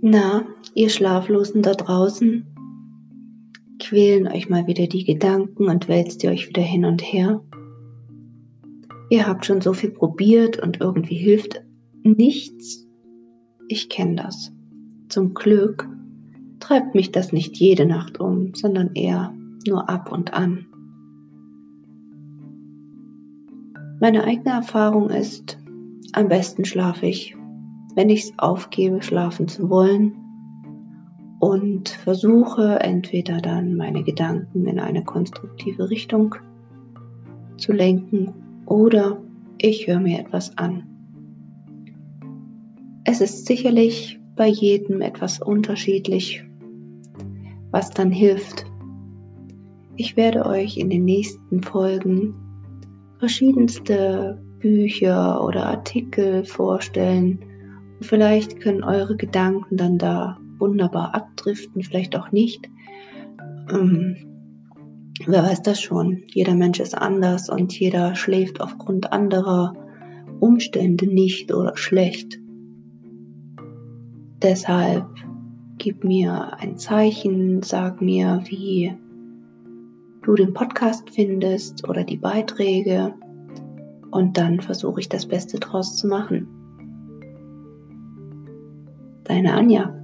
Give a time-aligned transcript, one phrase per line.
[0.00, 2.46] Na, ihr Schlaflosen da draußen,
[3.80, 7.42] quälen euch mal wieder die Gedanken und wälzt ihr euch wieder hin und her.
[9.10, 11.64] Ihr habt schon so viel probiert und irgendwie hilft
[12.04, 12.86] nichts.
[13.66, 14.52] Ich kenne das.
[15.08, 15.88] Zum Glück
[16.60, 19.34] treibt mich das nicht jede Nacht um, sondern eher
[19.66, 20.67] nur ab und an.
[24.00, 25.58] Meine eigene Erfahrung ist,
[26.12, 27.36] am besten schlafe ich,
[27.96, 30.12] wenn ich es aufgebe, schlafen zu wollen
[31.40, 36.36] und versuche entweder dann meine Gedanken in eine konstruktive Richtung
[37.56, 38.32] zu lenken
[38.66, 39.20] oder
[39.58, 40.84] ich höre mir etwas an.
[43.02, 46.44] Es ist sicherlich bei jedem etwas unterschiedlich,
[47.72, 48.64] was dann hilft.
[49.96, 52.47] Ich werde euch in den nächsten Folgen
[53.18, 57.40] verschiedenste Bücher oder Artikel vorstellen.
[58.00, 62.68] vielleicht können eure Gedanken dann da wunderbar abdriften, vielleicht auch nicht.
[63.70, 64.16] Ähm,
[65.26, 66.22] wer weiß das schon?
[66.28, 69.74] Jeder Mensch ist anders und jeder schläft aufgrund anderer
[70.40, 72.38] Umstände nicht oder schlecht.
[74.42, 75.06] Deshalb
[75.78, 78.94] gib mir ein Zeichen, sag mir, wie
[80.28, 83.14] du den Podcast findest oder die Beiträge
[84.10, 86.46] und dann versuche ich das Beste draus zu machen.
[89.24, 89.97] Deine Anja.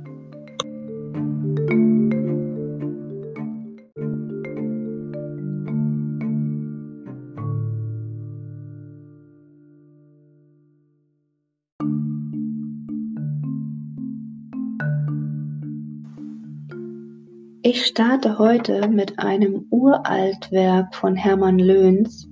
[17.77, 22.31] Ich starte heute mit einem Uraltwerk von Hermann Löhns,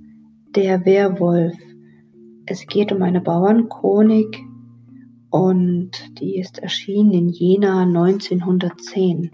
[0.55, 1.57] Der Werwolf.
[2.45, 4.41] Es geht um eine Bauernchronik
[5.31, 9.31] und die ist erschienen in Jena 1910.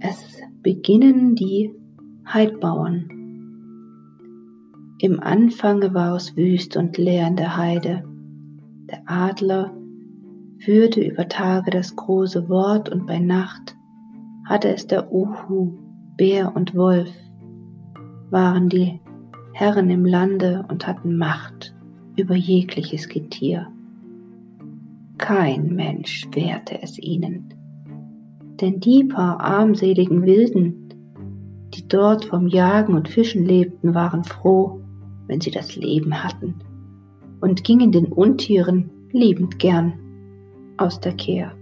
[0.00, 1.74] Es beginnen die
[2.30, 3.08] Heidbauern.
[5.00, 8.04] Im Anfange war es wüst und leer in der Heide.
[8.90, 9.74] Der Adler
[10.58, 13.77] führte über Tage das große Wort und bei Nacht
[14.48, 15.74] hatte es der Uhu,
[16.16, 17.10] Bär und Wolf,
[18.30, 18.98] waren die
[19.52, 21.74] Herren im Lande und hatten Macht
[22.16, 23.66] über jegliches Getier.
[25.18, 27.52] Kein Mensch wehrte es ihnen,
[28.60, 30.94] denn die paar armseligen Wilden,
[31.74, 34.80] die dort vom Jagen und Fischen lebten, waren froh,
[35.26, 36.54] wenn sie das Leben hatten
[37.42, 39.92] und gingen den Untieren liebend gern
[40.78, 41.57] aus der Kehr.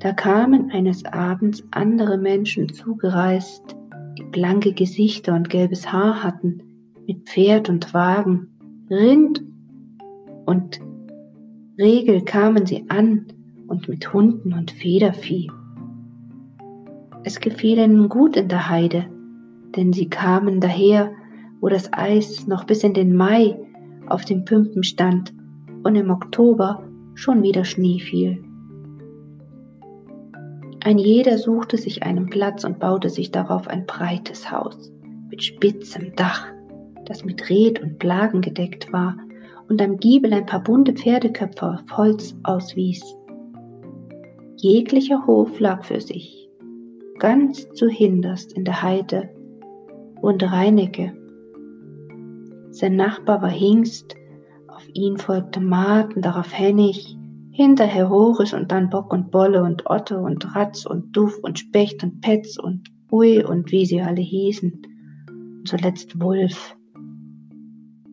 [0.00, 3.76] Da kamen eines Abends andere Menschen zugereist,
[4.18, 6.62] die blanke Gesichter und gelbes Haar hatten,
[7.06, 8.48] mit Pferd und Wagen,
[8.88, 9.42] Rind
[10.46, 10.80] und
[11.78, 13.26] Regel kamen sie an
[13.68, 15.50] und mit Hunden und Federvieh.
[17.22, 19.04] Es gefiel ihnen gut in der Heide,
[19.76, 21.12] denn sie kamen daher,
[21.60, 23.58] wo das Eis noch bis in den Mai
[24.06, 25.34] auf den Pümpen stand
[25.82, 28.42] und im Oktober schon wieder Schnee fiel.
[30.82, 34.90] Ein jeder suchte sich einen Platz und baute sich darauf ein breites Haus
[35.28, 36.46] mit spitzem Dach,
[37.04, 39.16] das mit Red und Plagen gedeckt war
[39.68, 43.02] und am Giebel ein paar bunte Pferdeköpfe auf Holz auswies.
[44.56, 46.48] Jeglicher Hof lag für sich,
[47.18, 49.30] ganz zu hinterst in der Heide
[50.22, 51.12] wohnte Reinecke.
[52.70, 54.14] Sein Nachbar war Hingst,
[54.68, 57.16] auf ihn folgte Marten, darauf Hennig,
[57.52, 62.02] Hinterher Horisch und dann Bock und Bolle und Otte und Ratz und Duff und Specht
[62.04, 64.82] und Petz und Ui und wie sie alle hießen.
[65.58, 66.76] Und zuletzt Wulf.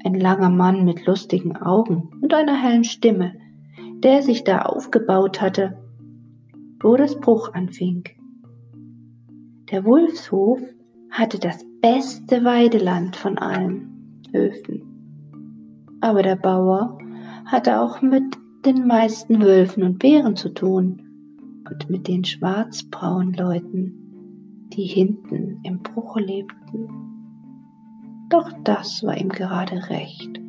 [0.03, 3.33] Ein langer Mann mit lustigen Augen und einer hellen Stimme,
[4.03, 5.77] der sich da aufgebaut hatte,
[6.81, 8.03] wo das Bruch anfing.
[9.71, 10.61] Der Wulfshof
[11.11, 14.81] hatte das beste Weideland von allen Höfen.
[16.01, 16.97] Aber der Bauer
[17.45, 18.37] hatte auch mit
[18.67, 21.02] den meisten Wölfen und Bären zu tun
[21.69, 26.90] und mit den schwarzbraunen Leuten, die hinten im Bruche lebten.
[28.29, 30.41] Doch das war ihm gerade recht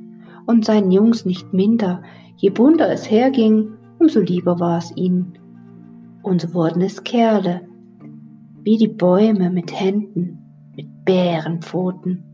[0.46, 2.02] und seinen Jungs nicht minder,
[2.36, 5.38] je bunter es herging, umso lieber war es ihnen.
[6.22, 7.60] Und so wurden es Kerle,
[8.64, 10.38] wie die Bäume mit Händen,
[10.74, 12.24] mit Bärenpfoten.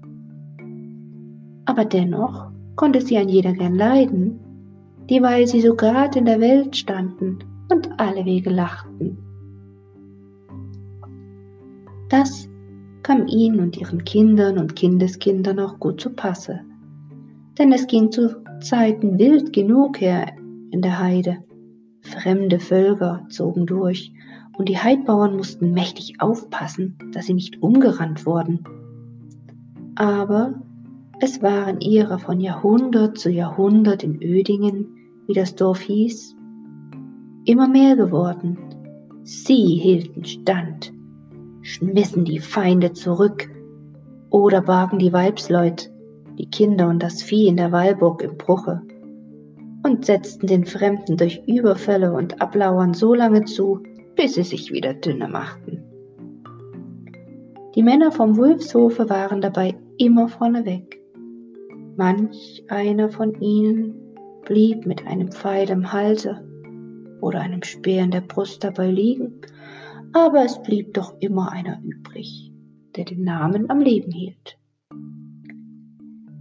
[1.66, 4.40] Aber dennoch konnte sie an jeder gern leiden
[5.10, 7.38] dieweil sie so grad in der Welt standen
[7.70, 9.18] und alle Wege lachten.
[12.08, 12.48] Das
[13.02, 16.60] kam ihnen und ihren Kindern und Kindeskindern auch gut zu Passe.
[17.58, 20.26] Denn es ging zu Zeiten wild genug her
[20.70, 21.38] in der Heide.
[22.00, 24.12] Fremde Völker zogen durch
[24.56, 28.64] und die Heidbauern mussten mächtig aufpassen, dass sie nicht umgerannt wurden.
[29.96, 30.54] Aber
[31.24, 34.94] es waren ihrer von Jahrhundert zu Jahrhundert in Ödingen,
[35.26, 36.36] wie das Dorf hieß,
[37.46, 38.58] immer mehr geworden.
[39.22, 40.92] Sie hielten stand,
[41.62, 43.48] schmissen die Feinde zurück
[44.28, 45.90] oder bargen die Weibsleut,
[46.38, 48.82] die Kinder und das Vieh in der Wallburg im Bruche
[49.82, 53.82] und setzten den Fremden durch Überfälle und Ablauern so lange zu,
[54.14, 55.84] bis sie sich wieder dünne machten.
[57.74, 61.03] Die Männer vom Wulfshofe waren dabei immer vorneweg.
[61.96, 63.94] Manch einer von ihnen
[64.44, 66.44] blieb mit einem Pfeil im Halse
[67.20, 69.40] oder einem Speer in der Brust dabei liegen,
[70.12, 72.52] aber es blieb doch immer einer übrig,
[72.96, 74.58] der den Namen am Leben hielt.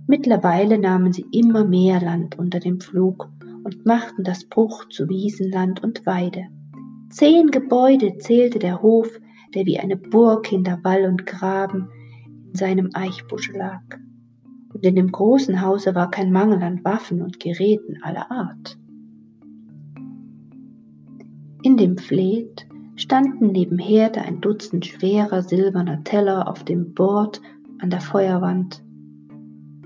[0.08, 3.30] Mittlerweile nahmen sie immer mehr Land unter dem Pflug
[3.64, 6.48] und machten das Bruch zu Wiesenland und Weide.
[7.10, 9.08] Zehn Gebäude zählte der Hof,
[9.54, 11.90] der wie eine Burg hinter Wall und Graben
[12.48, 13.84] in seinem Eichbusch lag.
[14.84, 18.78] Und in dem großen Hause war kein Mangel an Waffen und Geräten aller Art.
[21.62, 27.42] In dem Fleet standen neben Herde ein Dutzend schwerer silberner Teller auf dem Bord
[27.80, 28.84] an der Feuerwand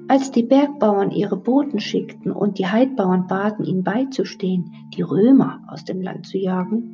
[0.07, 5.83] als die Bergbauern ihre Boten schickten und die Heidbauern baten, ihnen beizustehen, die Römer aus
[5.83, 6.93] dem Land zu jagen,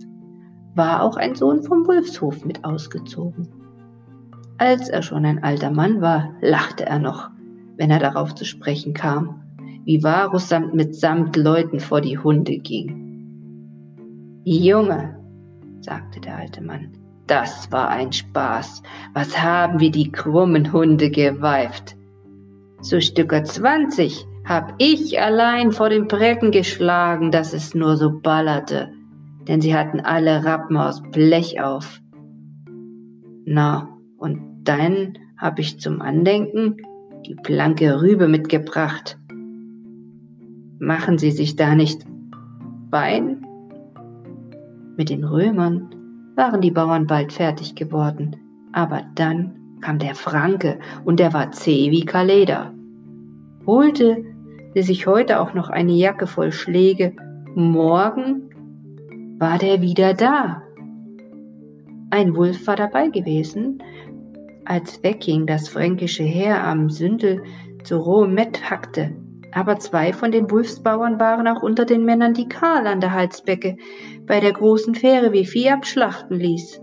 [0.75, 3.47] war auch ein Sohn vom Wulfshof mit ausgezogen.
[4.57, 7.29] Als er schon ein alter Mann war, lachte er noch,
[7.78, 9.42] wenn er darauf zu sprechen kam,
[9.86, 13.00] wie Varus samt mit samt Leuten vor die Hunde ging.
[14.46, 15.20] Junge,
[15.81, 16.92] sagte der alte Mann,
[17.28, 18.84] das war ein Spaß.
[19.14, 21.96] Was haben wir die krummen Hunde geweift?
[22.84, 28.92] so Stücker 20 hab ich allein vor den Brecken geschlagen, dass es nur so ballerte,
[29.48, 32.02] denn sie hatten alle Rappen aus Blech auf.
[33.46, 33.88] Na,
[34.18, 36.78] und dann hab ich zum Andenken
[37.25, 39.18] die blanke Rübe mitgebracht.
[40.80, 42.06] Machen Sie sich da nicht
[42.90, 43.46] Bein?
[44.98, 45.90] Mit den Römern
[46.36, 48.36] waren die Bauern bald fertig geworden,
[48.72, 52.74] aber dann kam der Franke und der war zäh wie Kaleder.
[53.66, 54.24] Holte
[54.74, 57.16] sie sich heute auch noch eine Jacke voll Schläge,
[57.56, 58.50] morgen
[59.40, 60.64] war der wieder da.
[62.10, 63.81] Ein Wulf war dabei gewesen,
[64.65, 67.44] als Wecking das fränkische Heer am Sündel
[67.83, 69.15] zu rohem hackte.
[69.51, 73.77] Aber zwei von den Wulfsbauern waren auch unter den Männern, die Karl an der Halsbecke
[74.25, 76.81] bei der großen Fähre wie Vieh abschlachten ließ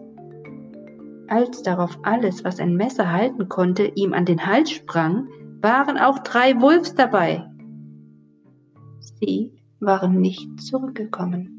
[1.30, 5.28] als darauf alles, was ein Messer halten konnte, ihm an den Hals sprang,
[5.62, 7.48] waren auch drei Wulfs dabei.
[8.98, 11.56] Sie waren nicht zurückgekommen.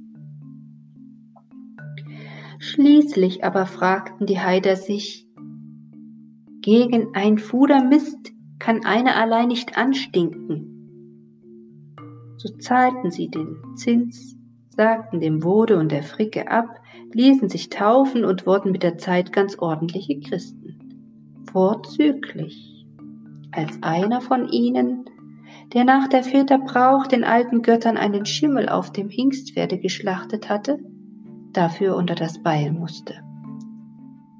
[2.60, 5.26] Schließlich aber fragten die Heider sich,
[6.62, 10.68] gegen ein Fuder Mist kann einer allein nicht anstinken.
[12.38, 14.38] So zahlten sie den Zins,
[14.70, 16.80] sagten dem Wode und der Fricke ab,
[17.14, 21.44] ließen sich taufen und wurden mit der Zeit ganz ordentliche Christen.
[21.52, 22.86] Vorzüglich.
[23.52, 25.06] Als einer von ihnen,
[25.74, 30.80] der nach der Väter Brauch den alten Göttern einen Schimmel auf dem Hingstpferde geschlachtet hatte,
[31.52, 33.16] dafür unter das Beil musste.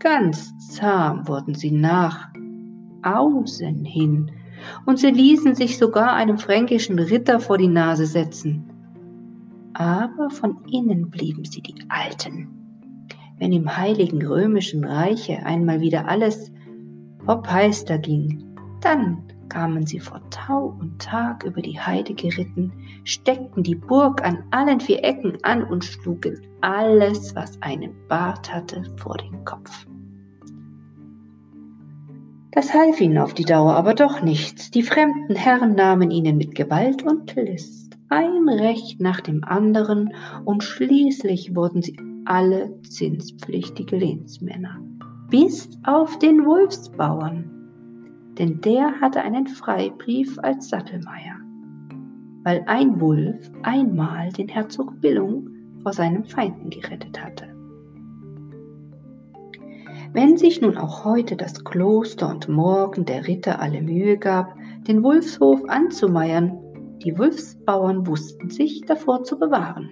[0.02, 2.30] Ganz zahm wurden sie nach
[3.04, 4.32] außen hin,
[4.86, 8.70] und sie ließen sich sogar einem fränkischen Ritter vor die Nase setzen.
[9.74, 12.62] Aber von innen blieben sie die Alten
[13.42, 16.52] wenn im heiligen römischen Reiche einmal wieder alles
[17.28, 22.72] hoppeister ging, dann kamen sie vor Tau und Tag über die Heide geritten,
[23.04, 28.84] steckten die Burg an allen vier Ecken an und schlugen alles, was einen Bart hatte,
[28.98, 29.88] vor den Kopf.
[32.52, 34.72] Das half ihnen auf die Dauer aber doch nichts.
[34.72, 40.64] Die fremden Herren nahmen ihnen mit Gewalt und List ein Recht nach dem anderen und
[40.64, 44.82] schließlich wurden sie alle zinspflichtige Lehnsmänner,
[45.30, 47.50] bis auf den Wolfsbauern,
[48.38, 51.38] denn der hatte einen Freibrief als Sattelmeier,
[52.44, 55.50] weil ein Wulf einmal den Herzog Billung
[55.82, 57.51] vor seinen Feinden gerettet hatte.
[60.14, 64.54] Wenn sich nun auch heute das Kloster und morgen der Ritter alle Mühe gab,
[64.86, 66.58] den Wulfshof anzumeiern,
[67.02, 69.90] die Wulfsbauern wussten sich davor zu bewahren.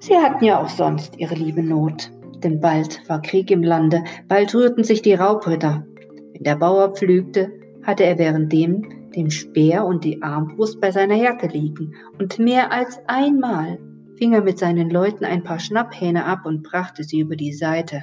[0.00, 2.10] Sie hatten ja auch sonst ihre liebe Not.
[2.42, 5.86] denn bald war Krieg im Lande, bald rührten sich die Raubritter.
[6.32, 7.52] Wenn der Bauer pflügte,
[7.84, 12.98] hatte er währenddem den Speer und die Armbrust bei seiner Jacke liegen, und mehr als
[13.06, 13.78] einmal
[14.16, 18.02] fing er mit seinen Leuten ein paar Schnapphähne ab und brachte sie über die Seite.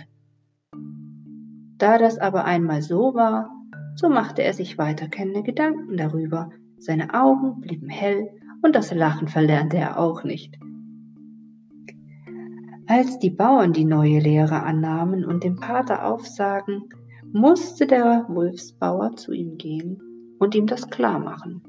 [1.77, 3.49] Da das aber einmal so war,
[3.95, 6.49] so machte er sich weiter keine Gedanken darüber.
[6.77, 8.29] Seine Augen blieben hell
[8.61, 10.57] und das Lachen verlernte er auch nicht.
[12.87, 16.83] Als die Bauern die neue Lehre annahmen und dem Pater aufsagen,
[17.33, 19.99] musste der Wolfsbauer zu ihm gehen
[20.39, 21.63] und ihm das klar machen.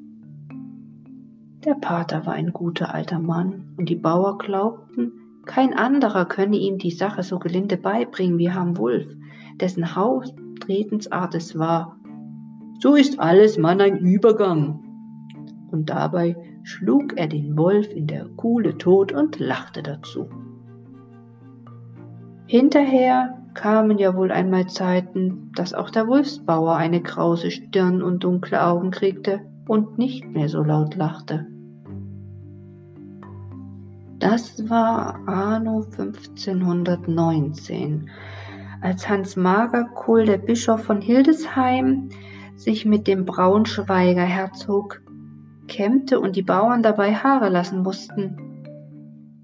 [1.64, 5.12] Der Pater war ein guter alter Mann und die Bauer glaubten,
[5.46, 9.08] kein anderer könne ihm die Sache so gelinde beibringen wie Ham Wulf,
[9.60, 11.96] dessen Haustretensart es war.
[12.78, 14.82] So ist alles Mann ein Übergang.
[15.70, 20.28] Und dabei schlug er den Wolf in der Kuhle tot und lachte dazu.
[22.46, 28.62] Hinterher kamen ja wohl einmal Zeiten, dass auch der Wolfsbauer eine krause Stirn und dunkle
[28.62, 31.46] Augen kriegte und nicht mehr so laut lachte.
[34.18, 38.08] Das war anno 1519,
[38.80, 42.08] als Hans Magerkohl, der Bischof von Hildesheim,
[42.56, 45.02] sich mit dem Braunschweiger Herzog
[45.68, 48.36] kämmte und die Bauern dabei Haare lassen mussten.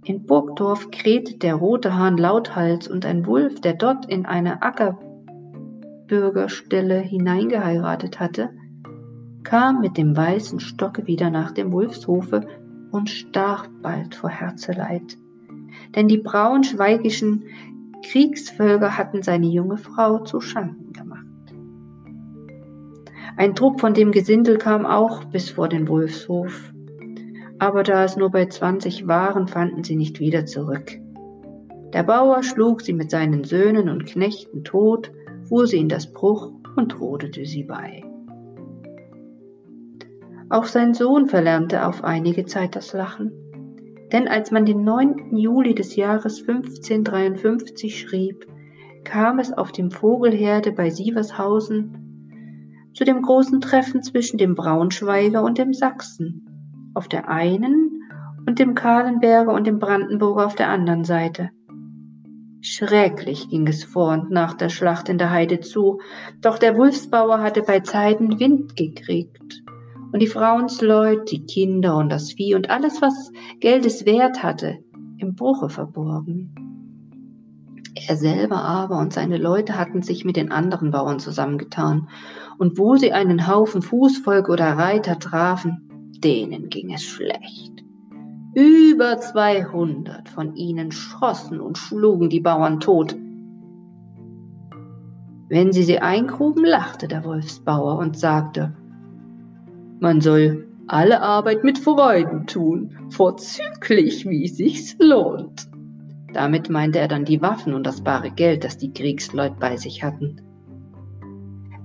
[0.04, 6.98] In Burgdorf krähte der rote Hahn lauthals und ein Wulf, der dort in eine Ackerbürgerstelle
[6.98, 8.50] hineingeheiratet hatte,
[9.44, 12.46] kam mit dem weißen Stocke wieder nach dem Wulfshofe
[12.90, 15.16] und starb bald vor Herzeleid.
[15.94, 17.44] Denn die braunschweigischen
[18.02, 21.26] Kriegsvölker hatten seine junge Frau zu Schanden gemacht.
[23.37, 26.73] Ein Trupp von dem Gesindel kam auch bis vor den Wulfshof
[27.62, 30.99] aber da es nur bei 20 waren, fanden sie nicht wieder zurück.
[31.92, 35.12] Der Bauer schlug sie mit seinen Söhnen und Knechten tot,
[35.44, 38.02] fuhr sie in das Bruch und rodete sie bei.
[40.50, 43.30] Auch sein Sohn verlernte auf einige Zeit das Lachen,
[44.12, 45.37] denn als man den 9.
[45.37, 48.47] Juli des Jahres 1553 schrieb,
[49.04, 55.59] kam es auf dem Vogelherde bei Sievershausen zu dem großen Treffen zwischen dem Braunschweiger und
[55.59, 58.02] dem Sachsen, auf der einen
[58.47, 61.50] und dem Kahlenberger und dem Brandenburger auf der anderen Seite.
[62.61, 66.00] Schrecklich ging es vor und nach der Schlacht in der Heide zu,
[66.40, 69.62] doch der Wulfsbauer hatte bei Zeiten Wind gekriegt
[70.12, 74.78] und die Frauensleut, die Kinder und das Vieh und alles, was Geldes wert hatte,
[75.19, 76.54] im Bruche verborgen.
[78.09, 82.09] Er selber aber und seine Leute hatten sich mit den anderen Bauern zusammengetan,
[82.59, 87.83] und wo sie einen Haufen Fußvolk oder Reiter trafen, denen ging es schlecht.
[88.54, 93.16] Über 200 von ihnen schossen und schlugen die Bauern tot.
[95.49, 98.75] Wenn sie sie eingruben, lachte der Wolfsbauer und sagte,
[100.02, 105.68] man soll alle Arbeit mit Freuden tun, vorzüglich, wie sich's lohnt.
[106.32, 110.02] Damit meinte er dann die Waffen und das bare Geld, das die Kriegsleut bei sich
[110.02, 110.40] hatten.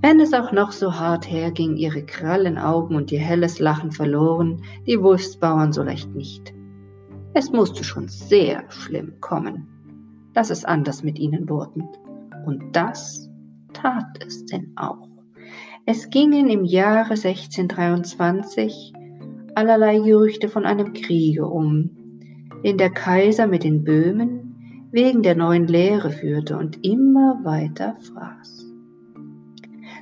[0.02, 4.62] Wenn es auch noch so hart herging, ihre krallen Augen und ihr helles Lachen verloren
[4.84, 6.52] die Wulfsbauern so leicht nicht.
[7.34, 9.68] Es musste schon sehr schlimm kommen,
[10.34, 11.88] dass es anders mit ihnen wurden.
[12.46, 13.30] Und das
[13.74, 15.08] tat es denn auch.
[15.90, 18.92] Es gingen im Jahre 1623
[19.54, 21.88] allerlei Gerüchte von einem Kriege um,
[22.62, 28.66] den der Kaiser mit den Böhmen wegen der neuen Lehre führte und immer weiter fraß.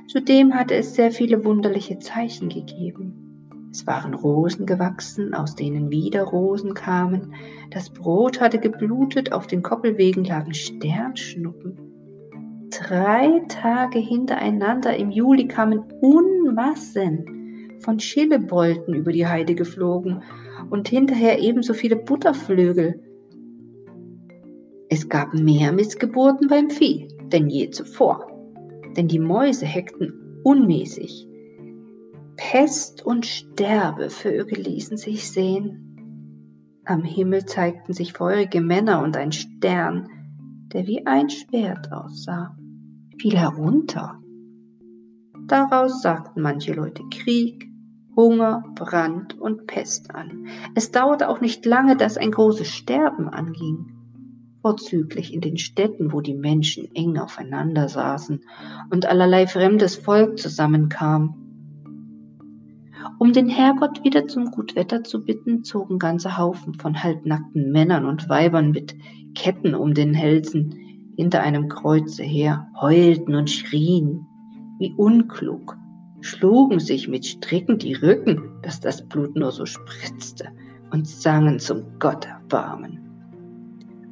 [0.09, 3.69] Zudem hatte es sehr viele wunderliche Zeichen gegeben.
[3.71, 7.33] Es waren Rosen gewachsen, aus denen wieder Rosen kamen.
[7.69, 11.87] Das Brot hatte geblutet, auf den Koppelwegen lagen Sternschnuppen.
[12.79, 20.21] Drei Tage hintereinander im Juli kamen Unmassen von Schillebolten über die Heide geflogen
[20.69, 23.01] und hinterher ebenso viele Butterflügel.
[24.89, 28.27] Es gab mehr Missgeburten beim Vieh denn je zuvor
[28.95, 31.27] denn die Mäuse heckten unmäßig.
[32.35, 36.81] Pest und Sterbevögel ließen sich sehen.
[36.83, 40.09] Am Himmel zeigten sich feurige Männer und ein Stern,
[40.73, 42.56] der wie ein Schwert aussah,
[43.19, 44.19] fiel herunter.
[45.47, 47.69] Daraus sagten manche Leute Krieg,
[48.15, 50.47] Hunger, Brand und Pest an.
[50.75, 53.93] Es dauerte auch nicht lange, dass ein großes Sterben anging
[54.61, 58.41] vorzüglich in den Städten, wo die Menschen eng aufeinander saßen
[58.89, 61.35] und allerlei fremdes Volk zusammenkam.
[63.19, 68.27] Um den Herrgott wieder zum Gutwetter zu bitten, zogen ganze Haufen von halbnackten Männern und
[68.27, 68.95] Weibern mit
[69.35, 70.86] Ketten um den Hälsen
[71.17, 74.25] hinter einem Kreuze her, heulten und schrien,
[74.77, 75.75] wie unklug,
[76.21, 80.45] schlugen sich mit Stricken die Rücken, dass das Blut nur so spritzte,
[80.91, 82.99] und sangen zum Gott erbarmen.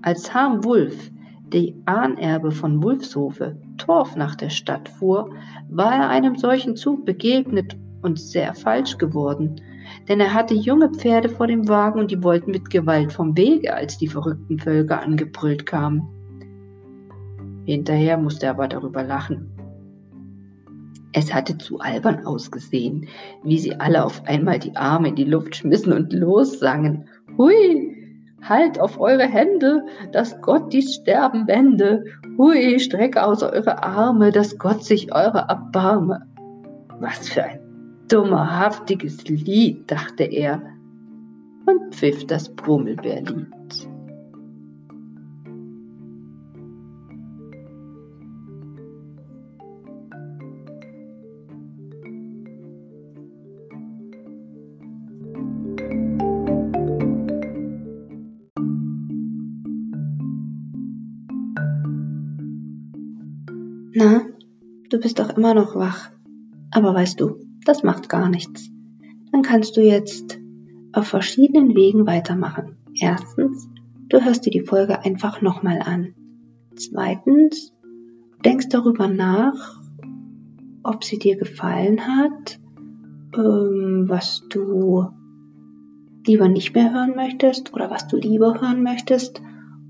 [0.01, 1.11] Als Harm Wulf,
[1.53, 5.29] der Ahnerbe von Wulfshofe, Torf nach der Stadt fuhr,
[5.69, 9.61] war er einem solchen Zug begegnet und sehr falsch geworden,
[10.09, 13.75] denn er hatte junge Pferde vor dem Wagen und die wollten mit Gewalt vom Wege,
[13.75, 16.14] als die verrückten Völker angebrüllt kamen.
[17.65, 19.51] Hinterher musste er aber darüber lachen.
[21.13, 23.07] Es hatte zu albern ausgesehen,
[23.43, 27.07] wie sie alle auf einmal die Arme in die Luft schmissen und lossangen.
[27.37, 27.95] Hui,
[28.41, 32.03] halt auf eure Hände, dass Gott dies Sterben wende.
[32.37, 36.27] Hui, strecke aus eure Arme, dass Gott sich eure erbarme.
[36.99, 37.59] Was für ein
[38.09, 40.61] dummerhaftiges Lied, dachte er
[41.65, 43.94] und pfiff das Brummelbärlied.
[63.97, 64.23] Na,
[64.89, 66.11] du bist doch immer noch wach.
[66.71, 68.69] Aber weißt du, das macht gar nichts.
[69.31, 70.37] Dann kannst du jetzt
[70.91, 72.75] auf verschiedenen Wegen weitermachen.
[72.99, 73.69] Erstens,
[74.09, 76.13] du hörst dir die Folge einfach nochmal an.
[76.75, 77.73] Zweitens,
[78.43, 79.79] denkst darüber nach,
[80.83, 82.59] ob sie dir gefallen hat,
[83.37, 85.07] ähm, was du
[86.27, 89.41] lieber nicht mehr hören möchtest oder was du lieber hören möchtest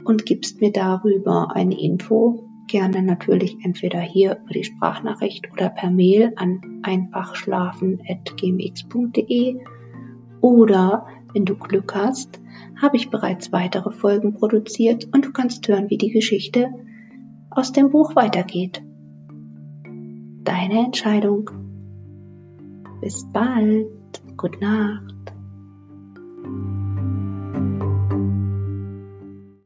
[0.03, 5.89] und gibst mir darüber eine Info, gerne natürlich entweder hier über die Sprachnachricht oder per
[5.89, 9.57] Mail an einfachschlafen.gmx.de
[10.41, 12.39] oder wenn du Glück hast,
[12.81, 16.69] habe ich bereits weitere Folgen produziert und du kannst hören, wie die Geschichte
[17.49, 18.83] aus dem Buch weitergeht.
[20.43, 21.49] Deine Entscheidung.
[23.01, 23.87] Bis bald.
[24.37, 25.14] Gute Nacht.